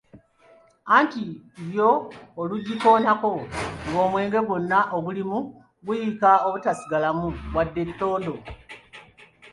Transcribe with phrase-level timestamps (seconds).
[0.95, 1.23] Anti
[1.75, 1.89] yo
[2.41, 3.31] olugikoonako
[3.87, 5.37] ng'omwenge gwonna ogulimu
[5.85, 8.33] guyiika obutasigalamu wadde ettondo!